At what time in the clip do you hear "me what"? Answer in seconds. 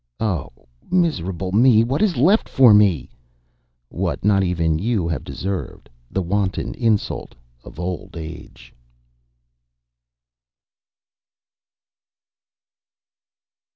1.51-2.01, 2.73-4.25